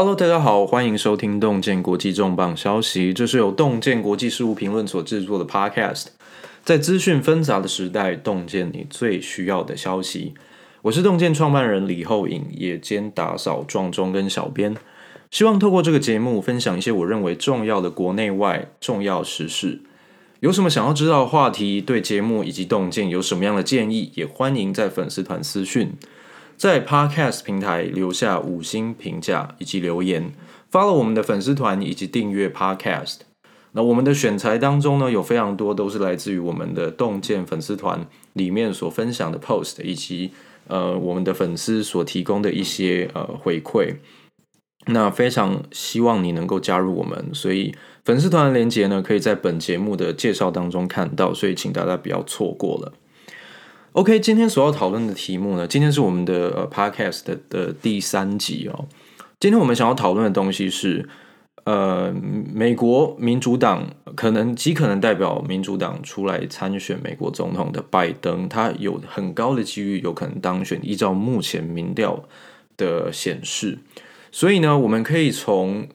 [0.00, 3.12] Hello，大家好，欢迎收听洞见国际重磅消息。
[3.12, 6.06] 这是由洞见国际事务评论所制作的 Podcast，
[6.64, 10.34] 在资讯纷杂的时代，洞见你最需要的消息。
[10.82, 14.76] 我是洞见创办人李厚颖，也兼打扫、撞钟跟小编。
[15.32, 19.80] 希望透过这个节目，分享一些我认为重要的国内外重要时事。
[20.38, 25.94] 有什么想要知道的话题，对节目以及洞见有什么样的建议，也欢迎在粉丝团私讯。
[26.58, 30.32] 在 Podcast 平台留下五星评价以及留言
[30.72, 33.18] ，follow 我们的粉丝团以及订阅 Podcast。
[33.72, 40.32] 那我们的选材当中呢，有非常多都是来自于我们的洞见粉丝团里面所分享的 post，以及
[40.66, 43.94] 呃我们的粉丝所提供的一些呃回馈。
[44.86, 47.72] 那非常希望你能够加入我们，所以
[48.04, 52.92] 粉丝团的链接呢，可以在本节目的介绍当中看到，所以请大家不要错过了。
[53.92, 58.86] OK，今天所要讨论的题目呢，今天是我们的呃 Podcast 的，的第三集哦。
[59.40, 61.08] 今天我们想要讨论的东西是，
[61.64, 62.14] 呃，
[62.52, 72.22] 美国民主党可能极可能代表民主党出来参选美国总统的拜登，他有很高的几率有可能当选，依照目前民调
[72.76, 73.78] 的显示。
[74.30, 75.88] 所以呢，我们可以从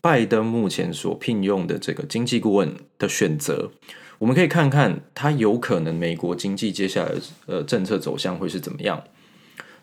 [0.00, 3.72] 拜登目前所聘用的这个经济顾问的选择。
[4.20, 9.02] 我们可以看看它有可能美国经济接下来的呃政策走向会是怎么样。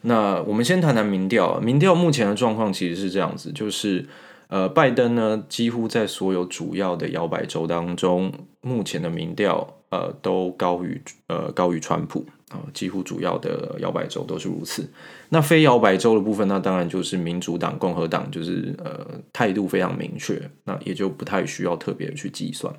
[0.02, 4.08] 那我们先谈谈民调，民调目前的状况其实是这样子，就是
[4.48, 14.88] 呃拜登呢几乎在所有主要的摇摆州当中，目前的民调呃都高于呃高于川普啊，几乎主要的摇摆州都是如此。
[15.30, 22.72] 那非摇摆州的部分，那当然就是民主党、共和党就是呃态度非常明确，那也就不太需要特别去计算。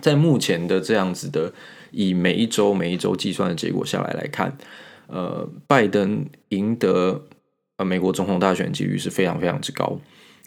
[0.00, 1.52] 在目前的这样子的
[1.90, 4.56] 以每一周每一周计算的结果下来来看，
[5.06, 7.22] 呃，拜登赢得
[7.78, 9.98] 呃美国总统大选几率是非常非常之高。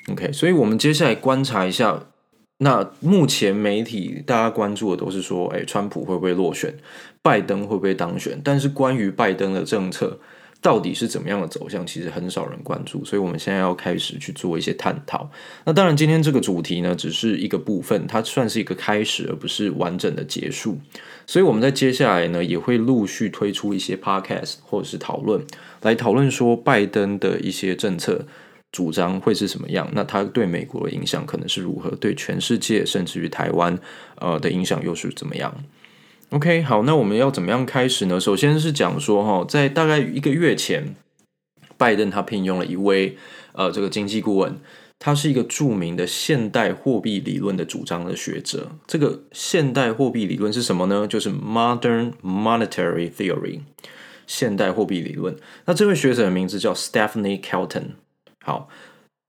[0.09, 2.07] OK，所以我们接下来观察一下，
[2.59, 6.73] 那目前媒体大家关注的都是说，哎，川普会不会落选，
[7.21, 8.39] 拜登会不会当选？
[8.43, 10.19] 但是关于拜登的政策。
[10.61, 11.85] 到底是怎么样的走向？
[11.85, 15.29] 其实很少人关注，所以我们现在要开始去做一些探讨。
[15.65, 20.77] 那当然，今天这个主题呢，只是一个部分，它算是一个开始，而不是完整的结束。
[21.25, 25.41] 所以我们在接下来呢，也会陆续推出一些 podcast 或者是讨论，
[25.81, 28.25] 来讨论说拜登的一些政策
[28.71, 33.77] 主张会是什么样，那他对美国的影响可能是如何，对全世界甚至于台湾
[34.17, 35.55] 呃的影响又是怎么样
[36.31, 38.19] ？OK，好，那我们要怎么样开始呢？
[38.19, 40.95] 首先是讲说，哈，在大概一个月前，
[41.77, 43.17] 拜登他聘用了一位
[43.53, 44.59] 呃，这个经济顾问，
[44.99, 48.71] 他是一个著名的现代货币理论的主张的学者。
[48.85, 51.07] 这个现代货币理论是什么呢？
[51.07, 53.61] 就是 Modern Monetary Theory，
[54.27, 55.35] 现代货币理论。
[55.65, 57.95] 那这位学者的名字叫 Stephanie Kelton。
[58.43, 58.69] 好。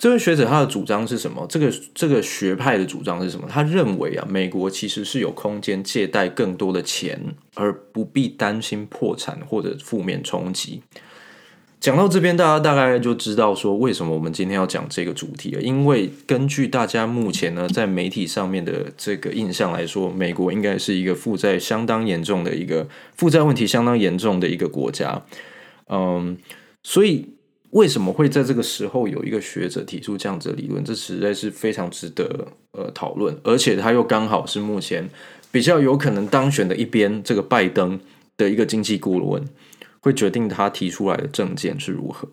[0.01, 1.47] 这位学者他的主张是什么？
[1.47, 3.47] 这个这个学派的主张是什么？
[3.47, 7.21] 他认为啊，美国其实是有空间借贷更多的钱，
[7.53, 10.81] 而不必担心破产或者负面冲击。
[11.79, 15.61] 讲到这边，大家大概就知道说为什么我们今天要讲这个主题了。
[15.61, 25.23] 因为根据大家目前呢在媒体上面的这个印象来说，美国应该是一个负债相当严重的一个负债问题相当严重的一个国家。
[25.91, 26.39] 嗯，
[26.83, 27.35] 所以。
[27.71, 30.85] 为什么会在这个时候有一个学者提出这样子的理论？
[30.85, 35.09] 这实在是非常值得呃讨论，而且他又刚好是目前
[35.53, 38.01] 比较有可能当选的一边，这个拜登
[38.37, 39.49] 的一个经济顾问，
[40.01, 42.29] 会决定他提出来的政见是如何。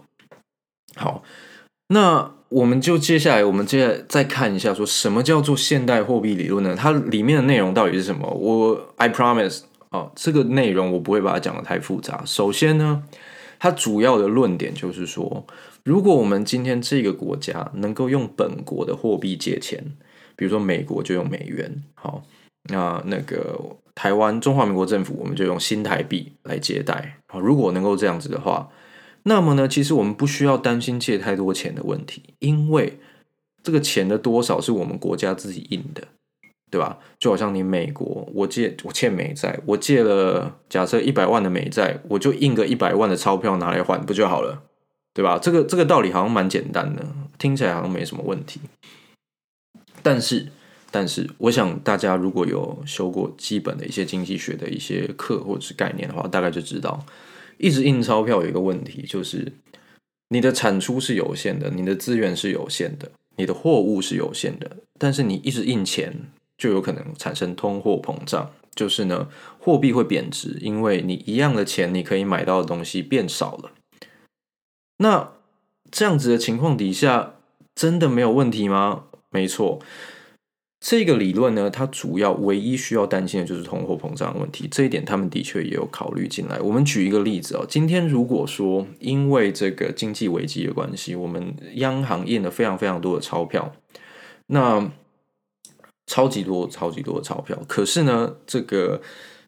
[0.95, 1.21] 好，
[1.89, 6.75] 那我们就接下来，我们接下来再看一下，说什么叫做现代货币理论呢？
[6.75, 8.27] 它里面的内容到底是什么？
[8.27, 12.23] 我 I promise 啊，这个内容我不会把它讲得太复杂。
[12.25, 13.03] 首先呢。
[13.59, 15.45] 它主要的论点就是说，
[15.84, 19.84] 如果我们今天这个国家能够用本国的货币借钱，
[20.35, 22.23] 比如说美国就用美元，好，
[22.69, 23.59] 那那个
[23.96, 28.69] 台湾中华民国政府我们就用新台币来借贷，好，如果能够这样子的话，
[29.23, 33.00] 那么呢，其实我们不需要担心借太多钱的问题，因为
[33.63, 36.08] 这个钱的多少是我们国家自己印的。
[36.69, 36.97] 对吧？
[37.17, 44.64] 就好像你美国，我借我欠美债，我借了假设一百万的美债，我就印个一百万的钞票拿来还不就好了？
[45.14, 45.40] 对吧？
[45.41, 47.05] 这个这个道理好像蛮简单的，
[47.40, 48.59] 听起来好像没什么问题。
[50.03, 50.47] 但是，
[50.91, 57.03] 但是，我想大家如果有修过基本的一些经济学的一些课或者是概念的话，大概就知道，
[57.58, 59.53] 一直印钞票有一个问题，就是
[60.29, 66.14] 你的产出是有限的，你的资源是有限的，你的货物是有限的，但是你一直印钱。
[66.57, 69.27] 就有可能产生通货膨胀，就是呢，
[69.59, 73.71] 货币会贬值，因为你一样的钱，你可以买到的东西变少了。
[74.97, 75.31] 那
[75.91, 77.35] 这样子的情况底下，
[77.75, 79.03] 真的没有问题吗？
[79.29, 79.79] 没错。
[80.79, 86.59] 这个理论呢，它主要唯一需要担心的就是通货膨胀问题，这一点他们的确也有考虑进来。
[86.59, 93.73] 我们举一个例子哦，今天如果说因为这个经济危机的关系，我们央行印了非常非常多的钞票，
[94.45, 94.91] 那
[96.07, 99.01] 超级多、超级多的钞票，可是呢，这个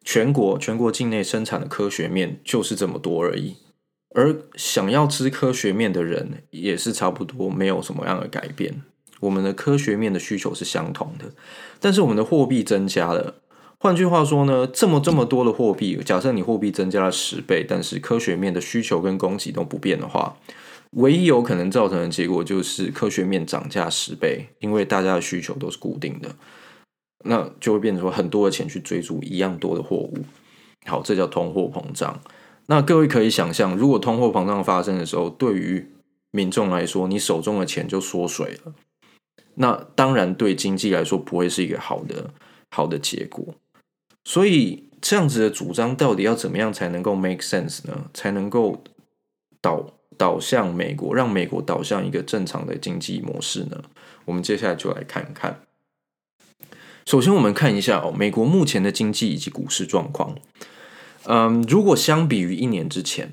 [0.04, 3.56] 全国全国境内生产的科学面就是这么多而已，
[4.14, 8.82] 而想要吃科学面的人也是差不多，没有什么样的改变。
[9.22, 11.26] 我们的科学面的需求是相同的，
[11.80, 13.36] 但是我们的货币增加了。
[13.78, 20.36] 换句话说呢，这么这么多的货币，假设你货币增加了十倍，但是科学面的需求跟供给都不变的话，
[20.92, 26.36] 唯一有可能造成的结果就是科学面涨价十倍，因为大家的需求都是固定的，
[27.26, 30.18] 那就会变成说很多的钱去追逐一样多的货物。
[30.86, 32.20] 好，这叫通货膨胀。
[32.68, 35.88] 那各位可以想象，如果通货膨胀发生的时候，对于
[36.32, 38.74] 民众来说，你手中的钱就缩水了。
[39.56, 42.34] 那当然对经济来说不会是一个好的
[42.72, 43.56] 好的结果，
[44.24, 48.10] 所以这样子的主张到底要怎么样才能够 make sense 呢？
[48.14, 48.84] 才能够
[49.60, 49.86] 导
[50.20, 53.82] 导向美国，让美国导向一个正常的经济模式呢？
[54.26, 55.62] 我们接下来就来看看。
[57.06, 60.36] 首先，我们看一下哦，美国目前的经济以及股市状况。
[61.24, 63.32] 嗯，如果相比于一年之前，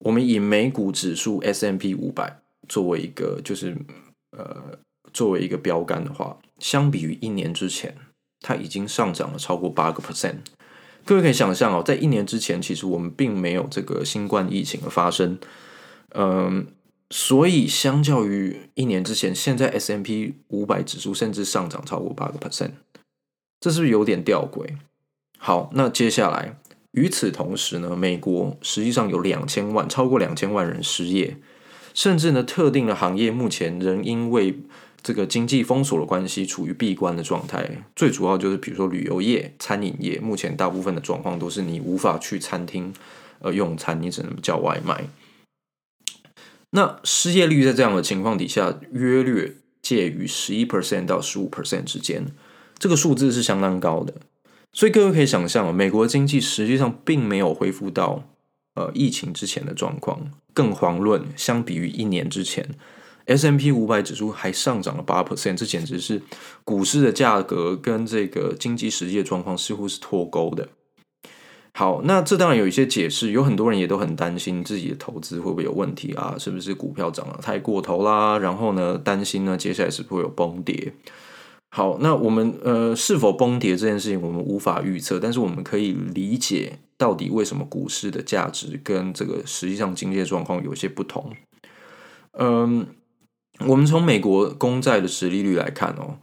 [0.00, 3.76] 我们以美股指数 S M P 五百作为一个就是
[4.36, 4.78] 呃。
[5.12, 7.94] 作为一个标杆的话，相比于一年之前，
[8.40, 10.36] 它已经上涨了超过八个 percent。
[11.04, 15.38] 各位可以想象哦，在一年之前，其实我们并没有这个新冠疫情的发生，
[16.14, 16.66] 嗯，
[17.10, 22.72] 所以相较于一年之前，现在 S&P 五百指数甚至上涨超过八个 percent，
[23.60, 24.76] 这是不是有点吊诡？
[25.38, 26.58] 好，那接下来
[26.92, 31.36] 与此同时呢，美国实际上有两千万，超过两千万人失业，
[31.94, 34.58] 甚至呢，特定的行业目前仍因为
[35.02, 37.82] 这个经济封锁的关系，处于闭关的状态。
[37.96, 42.94] 最主要就是，比如说旅游业、餐饮业，目前大部分的状况都是你无法去餐厅
[43.40, 45.04] 呃用餐，你只能叫外卖。
[46.74, 52.26] 那失业率在这样的情况底下，约略介于十一 percent 到十五 percent 之间，
[52.78, 54.14] 这个数字是相当高的。
[54.72, 58.24] 所以各位可以想象，美国经济实际上并没有恢复到
[58.74, 62.66] 呃疫情之前的状况，更遑论相比于一年之前。
[63.26, 66.22] ，S M P 五百指数还上涨了八 percent，这简直是
[66.64, 70.70] 股市的价格跟这个经济实际的状况似乎是脱钩的。
[71.74, 76.36] 好，那这当然有一些解释，有很多人也都很担心自己的投资会不会有问题啊？
[76.38, 78.38] 是不是股票涨得太过头啦？
[78.38, 80.92] 然后呢，担心呢接下来是不是会有崩跌？
[81.70, 91.32] 好，那我们呃是否崩跌这件事情我们无法预测，但是我们可以理解到底为什么股市的价值跟这个实际上经济状况有些不同。
[92.38, 92.86] 嗯。
[93.66, 96.18] 我们从美国公债的实利率来看哦，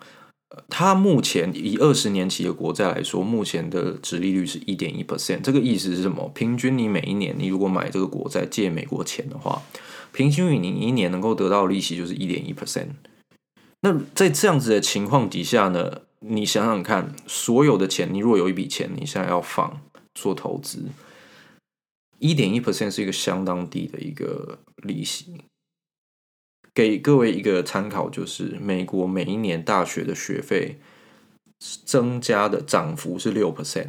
[0.68, 5.42] 它目前以二十年期的国债来说，目前的殖利率是一点一 percent。
[5.42, 6.32] 这个意思是什么？
[6.34, 9.62] 平均你每一年，你如果买这个国债借美国钱的话，
[10.12, 12.88] 平均于你一年能够得到利息就是一点一 percent。
[13.82, 19.80] 那在这样子的情况底下呢，你想想看，所有的钱，你如果有一笔钱，你现在要放
[20.16, 20.86] 做投资，
[22.18, 25.36] 一点一 percent 是一个相当低的一个利息。
[26.80, 30.78] 给各位一个参考，就是美国每一年大学的学费
[31.84, 33.88] 增加的涨幅是六 percent。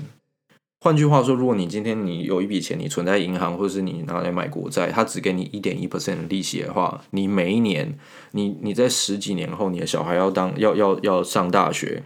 [0.80, 7.96] 换句话说，如果你今天你有一笔钱，你存在银行，或者是你拿来买国债，它只给你一点一 percent 的利息的话，你每一年，
[8.32, 12.02] 你你在十几年后，你的小孩要当要要要上大学，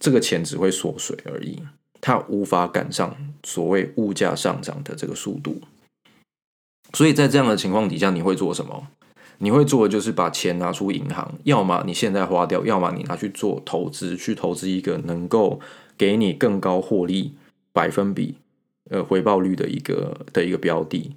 [0.00, 1.62] 这个钱只会缩水而已，
[2.00, 5.60] 它无法赶上所谓物价上涨的这个速度。
[6.92, 8.88] 所以在这样的情况底下，你会做什么？
[9.42, 15.58] 你会做的就是把钱拿出银行，要么你现在花掉，要么你拿去做投资，去投资一个能够
[15.98, 17.34] 给你更高获利
[17.72, 18.36] 百分比、
[18.88, 21.16] 呃回报率的一个的一个标的。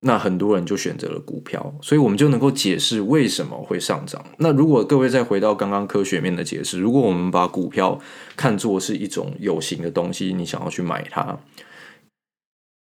[0.00, 4.20] 那很多人就选择了股票，所以我们就能够解释为什么会上涨。
[4.38, 8.00] 那如果各位再回到刚刚科学面的解释，如果我们把股票
[8.34, 11.38] 看作是一种有形的东西，你想要去买它，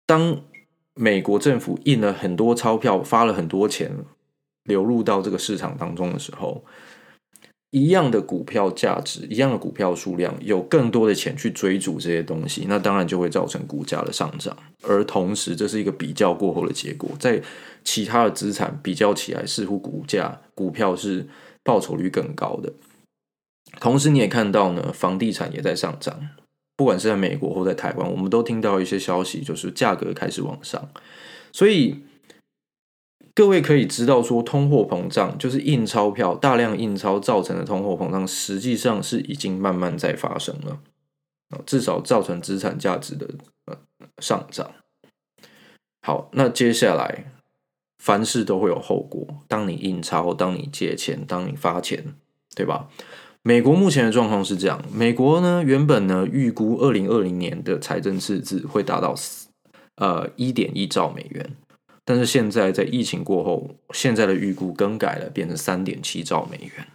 [0.07, 0.41] 当
[0.95, 3.91] 美国政府印了很多钞票，发了很多钱。
[4.65, 6.63] 流入到这个市场当中的时候，
[7.71, 14.55] 一样的股票价值，一样的股票数量，有更多的钱去追逐这些东西，那当然就会造成股价的上涨。
[14.83, 17.41] 而同时，这是一个比较过后的结果，在
[17.83, 21.27] 其他的资产比较起来，似乎股价股票是
[21.63, 22.73] 报酬率更高的。
[23.79, 26.29] 同时，你也看到呢，房地产也在上涨，
[26.75, 30.89] 不管是在美国或在台湾，我们都听到一些消息，就是价格开始往上，
[31.53, 32.03] 所以。
[33.33, 40.79] 各位可以知道说，通货膨胀就是印钞票大量印钞造成的通货膨胀，实际上是已经慢慢在发生了，
[41.65, 43.27] 至少造成资产价值的
[43.65, 43.77] 呃
[44.19, 44.71] 上涨。
[46.01, 47.31] 好，那接下来
[47.99, 49.25] 凡事都会有后果。
[49.47, 52.15] 当你印钞，当你借钱，当你发钱，
[52.55, 52.89] 对吧？
[53.43, 59.15] 美国目前的状况是这样：美国呢，原本呢预估二零二零年的财政赤字会达到
[59.95, 61.55] 呃一点一兆美元，
[62.05, 66.87] 但是现在在疫情过后，现在的预估更改了，变成三点七兆美元。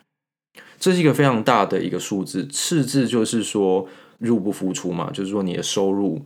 [0.79, 2.47] 这是一个非常大的一个数字。
[2.47, 6.25] 赤字就是说入不敷出嘛，就是说你的收入。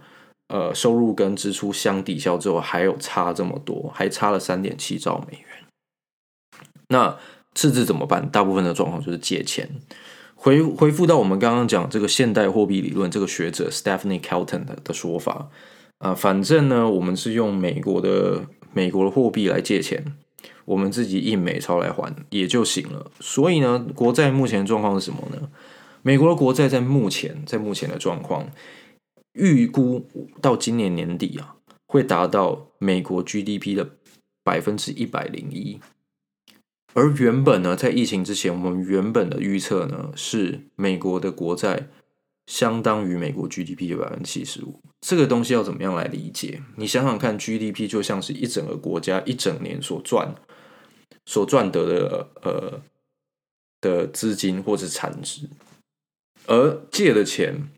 [0.52, 5.46] 呃，收入跟支出相抵消之后，还有差这么多，还差了三点七兆美元。
[6.88, 7.16] 那
[7.54, 8.28] 赤字怎么办？
[8.28, 9.70] 大部分的状况就是借钱。
[10.34, 15.48] 回回复到我们刚刚讲这个现代货币理论，这个学者 Stephanie Kelton 的说法
[15.98, 20.04] 啊，反正呢，我们是用美国的美国的货币来借钱，
[20.64, 23.10] 我们自己印美钞来还也就行了。
[23.20, 25.50] 所以呢，国债目前的状况是什么呢？
[26.02, 28.50] 美国的国债在目前在目前的状况。
[29.32, 30.08] 预估
[30.42, 31.54] 到今年年底啊，
[31.86, 33.90] 会达到美国 GDP 的
[34.42, 35.78] 百分之一百零一。
[36.94, 41.86] 而原本呢，在疫情之前，我们原本的预测呢是美国的国债
[42.50, 44.80] 相当于美国 GDP 的百分之七十五。
[45.00, 46.60] 这个东西要怎么样来理解？
[46.76, 50.34] 你想想看，GDP 就像是一整个国家一整年所赚
[51.24, 52.82] 所赚得的呃
[53.80, 55.48] 的资金或者产值，
[56.46, 57.70] 而借的钱。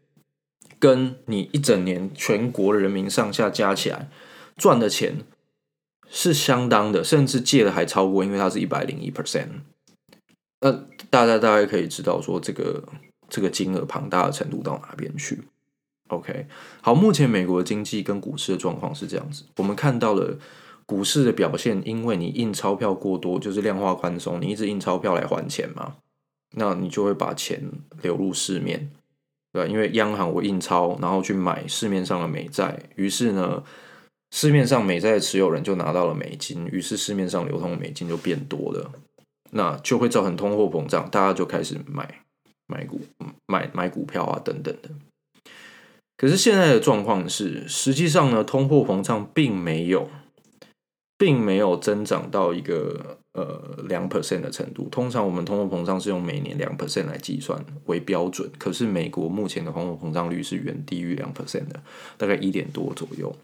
[0.78, 4.10] 跟你一整年全国人民上下加起来
[4.56, 5.18] 赚的钱
[6.10, 9.46] 是相当的，甚至借的还超过，因为它是一百零一 percent。
[10.60, 10.72] 那
[11.08, 12.82] 大家大概可以知道说，这个
[13.32, 15.40] 这个金额庞大的程度到哪边去
[16.08, 16.46] ？OK，
[16.82, 19.44] 好，目前美国的经济跟股市的状况是这样子。
[19.56, 20.36] 我们看到了
[20.84, 25.94] 股市的表现，因为你印钞票过多，就是量化宽松，你一直印钞票来还钱嘛，
[26.56, 27.62] 那你就会把钱
[28.02, 28.90] 流入市面。
[29.50, 33.64] 对，因为央行我印钞，然后去买市面上的美债，于是呢，
[34.30, 38.92] 市面上美债的持有人就拿到了美金，于是市面上流通的美金就变多了，
[39.52, 42.22] 那就会造成通货膨胀，大家就开始买
[42.66, 43.00] 买股、
[43.46, 44.90] 买买股票啊等等的。
[46.16, 50.08] 可是现在的状况是，实际上呢，通货膨胀并没有，
[51.16, 53.18] 并没有增长到一个。
[53.34, 58.52] 呃，两 percent 的程度，通常我们通货膨胀是用每年两 percent 来计算为标准。
[58.58, 61.82] 可是美国目前的通货膨胀率是远低于两 percent 的，
[62.18, 63.34] 大概一点多左右。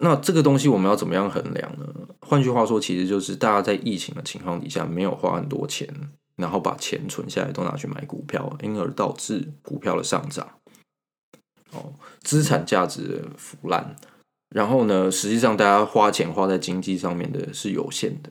[0.00, 1.86] 那这个东西我们要怎么样衡量呢？
[2.20, 5.88] 换句话说，其实就是大家在疫情的情况底下没有花很多钱，
[6.38, 10.48] 然后把钱存下来都拿去买股票，因而导致股票的上涨，
[11.72, 11.92] 哦，
[12.22, 13.96] 资产价值腐烂。
[14.48, 18.30] 然后呢，实际上大家花钱花在经济上面的是有限的。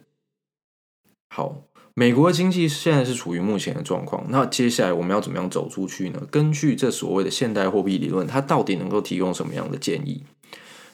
[1.29, 4.25] 好，美国的经济现在是处于目前的状况。
[4.29, 6.25] 那接下来我们要怎么样走出去呢？
[6.31, 10.23] 根据这所谓的现代货币理论，它到底能够提供什么样的建议？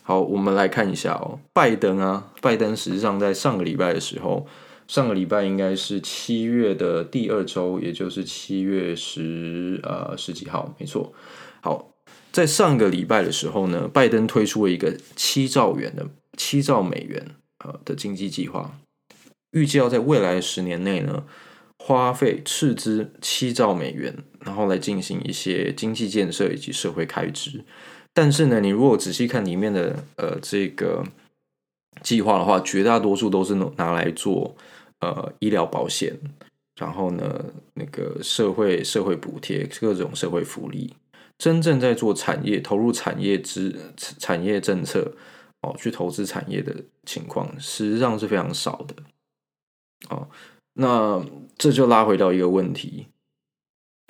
[0.01, 1.39] 好，我们来看一下哦。
[1.53, 4.46] 拜登啊，拜登实际上在上个礼拜的时候，
[4.88, 11.13] 上个礼拜应该是七月的第二周，也就是七月十呃十几号，没错。
[11.62, 11.90] 好。
[12.32, 17.24] 在上个礼拜的时候呢，拜登推出了一个七兆元的七兆美元
[17.63, 18.75] 呃的经济计划，
[19.52, 21.25] 预计要在未来十年内呢
[21.78, 27.63] 花费斥资七兆美元，然后来进行一些经济建设以及社会开支。
[28.16, 31.04] 但是呢，你如果仔细看里面的呃这个
[32.02, 34.56] 计划的话，绝大多数都是拿来做
[35.03, 36.17] 呃医疗保险，
[36.79, 37.43] 然后呢
[37.74, 40.95] 那个社会社会补贴各种社会福利。
[41.38, 45.12] 真正在做产业投入产业之产业政策
[45.62, 46.74] 哦，去投资产业的
[47.05, 48.95] 情况，实际上是非常少的
[50.10, 50.29] 哦。
[50.75, 51.22] 那
[51.57, 53.07] 这就拉回到一个问题：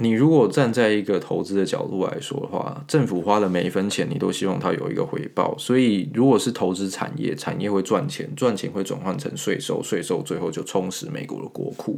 [0.03, 5.57] 你如果站在一个投资的角度来说的话，政府花的每一分钱，你都希望它有一个回报。
[5.57, 11.97] 所以，如果是投资产业，产业会赚钱，赚钱会转换成税收，税收最后就充实美国的国库。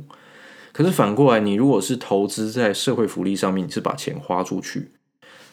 [0.71, 4.91] 可是反过来，你如果是投资在社会福利上面，你是把钱花出去。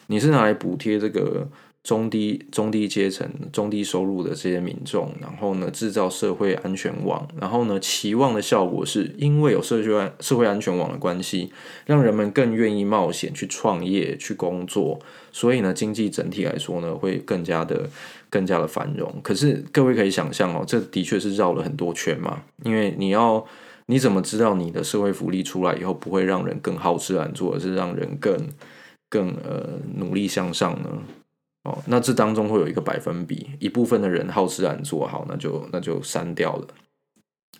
[0.08, 1.48] 你是拿来补贴这个
[1.84, 11.50] 中低中低阶层、中低收入的这些民众，然后呢，制造社会安全网，然后呢，期望的效果是因为有社会安社会安全网的关系，
[11.84, 15.00] 让人们更愿意冒险去创业、去工作，
[15.32, 17.90] 所以呢，经济整体来说呢，会更加的
[18.30, 19.12] 更加的繁荣。
[19.20, 23.44] 可是各位可以想象哦，这的确是绕了很多圈嘛，因为你要
[23.86, 28.38] 你怎么知道你的社会福利出来以后不会让人更好吃懒做，而是让人更
[29.10, 30.88] 更呃努力向上呢？
[31.64, 36.66] 哦，那这当中会有一个百分比，一部分的人好吃懒做好，那就那就删掉了。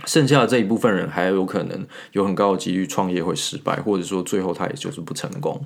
[0.06, 5.64] 剩下的这一部分人还有可能有很高的几率创业会失败，或者说最后他也就是不成功。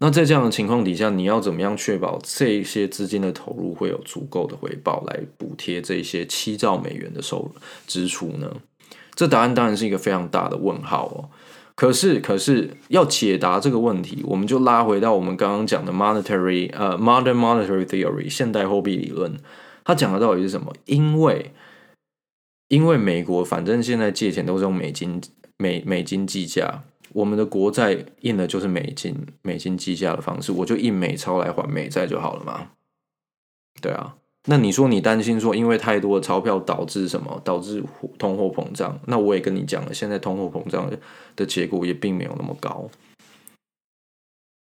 [0.00, 7.50] 那在这样的情况底下，你要怎么样确保这些资金的投入会有足够的回报来补贴这些七兆美元的收
[7.86, 8.56] 支出呢？
[9.14, 11.30] 这答案当然是一个非常大的问号哦。
[11.78, 19.38] 可是，可是要解答这个问题，我们就拉回到我们刚刚讲的 monetary 呃 modern monetary theory 现代货币理论，
[19.84, 20.74] 它讲的到底是什么？
[20.86, 21.52] 因为
[22.66, 25.20] 因为美国反正现在借钱都是用美金
[25.56, 26.82] 美美金计价，
[27.12, 32.72] 我们的国债印的就是美金美金计价的方式，我就印美钞来还美债就好了嘛。
[33.80, 34.16] 对啊。
[34.50, 37.38] 那你说你担心说，因为太多的钞票导致什么？
[37.44, 37.84] 导致
[38.16, 38.98] 通货膨胀？
[39.06, 40.90] 那我也跟你讲了，现在通货膨胀
[41.36, 42.88] 的结果也并没有那么高。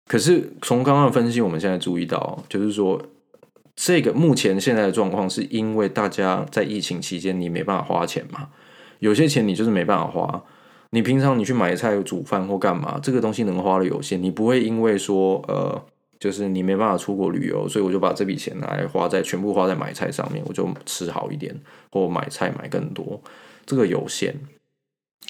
[0.06, 2.98] 可是从刚刚分析，我们现在注意到，就是说，
[3.76, 8.48] 这个目前现在的状况，是因为大家在疫情期间你没办法花钱嘛？
[9.00, 10.42] 有些钱你就是没办法花。
[10.92, 15.84] 你平常你去买菜、煮饭或干嘛，这个东西能花的有限，你不会因为说呃。
[16.24, 21.54] 就是你没办法出国旅游，所以我就把这笔钱来花在全部花在买菜上面，我就吃好一点，
[21.90, 23.20] 或买菜买更多，
[23.66, 24.34] 这个有限。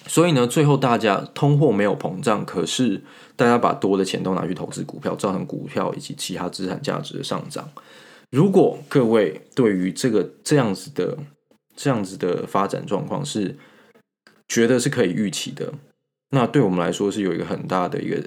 [0.07, 3.03] 所以呢，最后大家通货没有膨胀，可是
[3.35, 7.69] 大家把多的钱都拿去投资股票，造成股票以及其他资产价值的上涨。
[8.31, 11.19] 如果各位对于这个这样子的
[11.75, 13.59] 这样子的发展状况是
[14.47, 15.75] 觉得是可以预期的，
[16.31, 18.23] 那对我们来说是有一个很大的一个。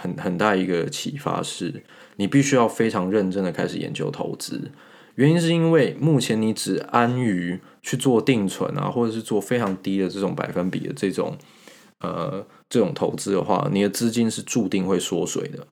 [0.00, 1.82] 很很大一个启发是，
[2.16, 4.70] 你必须要非常认真的开始研究投资。
[5.16, 11.36] 原因是因为目前你只安于去做定存啊，或者是做非常低的这种百分比的这种
[12.00, 15.66] 呃这种投资的话，你的资金是注定会缩水的。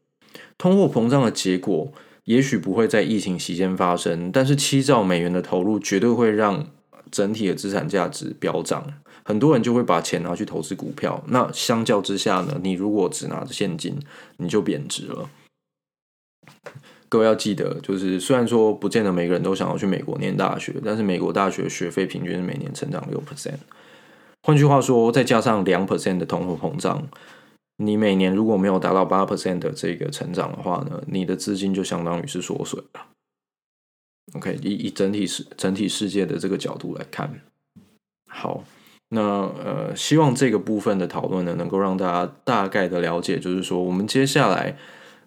[0.59, 1.93] 通货膨胀的结果
[2.25, 6.67] 也许不会在疫情期间发生，但是七兆美元的投入绝对会让
[7.13, 8.95] 整体的资产价值飙涨。
[9.27, 13.99] 很多人就会把钱拿去投资股票，那相较之下呢，你如果只拿着现金，
[14.37, 15.29] 你就贬值了。
[17.09, 23.59] 各位要记得，就是虽然说不见得每个人都想要去美国念大学，但是美国大学学费平均是每年成长六 percent。
[24.45, 27.09] 换句话说，再加上两 percent 的通货膨胀，
[27.79, 33.07] 你每年如果没有达到八 percent 的这个成长的话呢，你的资金就相当于是缩水了。
[34.35, 37.41] OK，以以整体世整体世界的这个角度来看，
[38.29, 38.63] 好。
[39.09, 44.77] 那呃，希望这个部分的讨论呢，能够让大家大概的了解，就是说，我们接下来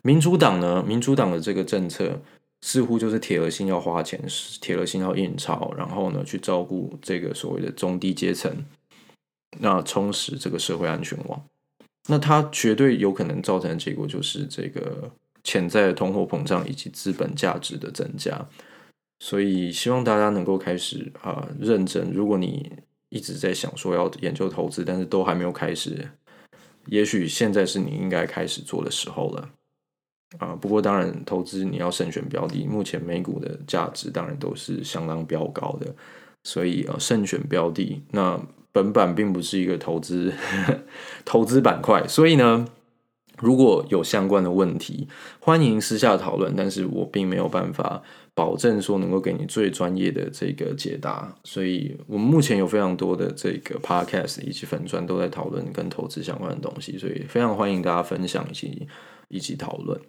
[0.02, 2.22] 民主党呢，民主党的这个政策
[2.62, 4.22] 似乎就是铁了心要花钱，
[4.60, 8.52] 铁了心要印钞，然后呢，去照顾这个所谓的中低阶层，
[9.60, 11.42] 那充实这个社会安全网。
[12.10, 15.10] 那它绝对有可能造成的结果就是这个
[15.44, 18.46] 潜在的通货膨胀以及资本价值的增加。
[19.20, 22.12] 所以，希望大家能够开始啊、认真。
[22.12, 22.72] 如果你
[23.10, 26.10] 一直在想说要研究投资，但是都还没有开始。
[26.86, 29.50] 也许现在是你应该开始做的时候了
[30.39, 30.56] 啊！
[30.56, 32.65] 不过当然，投资你要慎选标的。
[32.65, 35.93] 目前美股的价值当然都是相当标高的，
[36.43, 38.02] 所以啊，慎选标的。
[38.12, 38.39] 那
[38.72, 40.34] 本版并不是一个投资
[41.26, 42.67] 投资板块，所以呢，
[43.41, 45.08] 如果有相关的问题，
[45.39, 46.54] 欢迎私下讨论。
[46.56, 48.02] 但是我并没有办法。
[48.36, 58.88] 保证说能够给你最专业的这个解答，所以我们目前有非常多的这个 podcast 以及粉专都在讨论跟投资相关的东西，所以非常欢迎大家分享以及
[59.28, 59.99] 以及讨论。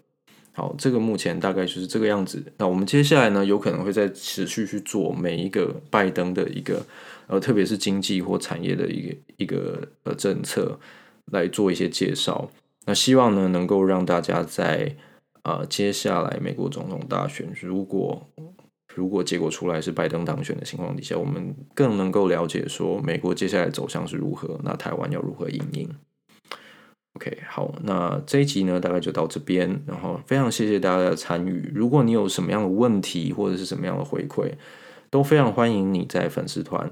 [0.53, 2.41] 好，这个目前大概就是这个样子。
[2.57, 6.87] 那我们接下来呢，有可能会再持续去做每一个拜登的一个
[7.27, 10.79] 呃，特别是经济或产业的一个一个呃政策
[11.33, 12.49] 来做一些介绍。
[12.87, 14.97] 那希望呢，能够让大家在。
[15.43, 18.29] 啊，接下来美国总统大选，如果
[18.95, 25.89] 如果结果出来是拜登当选的情况底下，我们更能够了解说美国接下来走向是如何，那台湾要如何因应
[27.15, 31.73] ？OK，好，那这一集呢，大概就到这边，然后非常谢谢大家的参与。
[31.75, 34.53] 如果你有什么样的问题或者是什么样的回馈，
[35.09, 36.87] 都非常欢迎你在粉丝团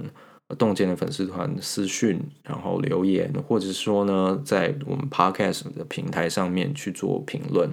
[0.57, 7.71] 洞见的粉丝团私讯，然后留言，或者说呢，在我们 Podcast 的平台上面去做评论。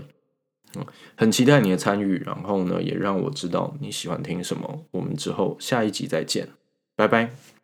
[0.77, 0.85] 嗯
[1.15, 4.85] 很期待你的参与，然后呢，也让我知道你喜欢听什么。
[4.91, 6.49] 我们之后下一集再见，
[6.97, 7.54] 拜拜。